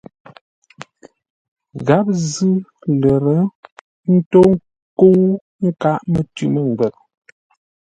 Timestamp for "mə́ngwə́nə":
6.53-6.97